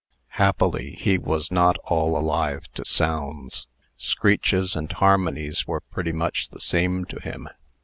[0.29, 3.67] Happily, he was not all alive to sounds.
[3.97, 7.47] Screeches and harmonies were pretty much the same to him.